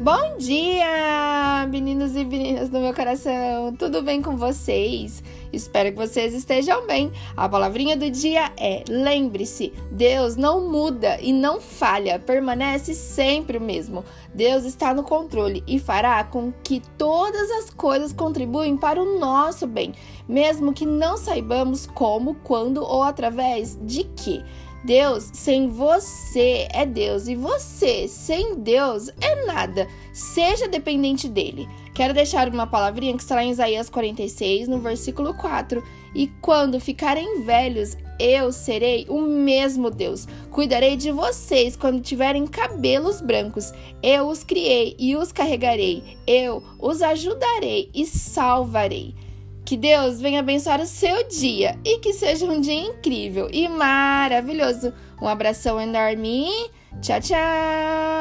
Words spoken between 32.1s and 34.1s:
deixar uma palavrinha que está lá em Isaías